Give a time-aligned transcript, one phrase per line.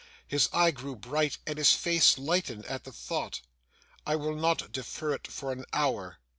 [0.25, 3.41] His eye grew bright, and his face lightened at the thought.
[4.03, 6.17] I will not defer it for an hour.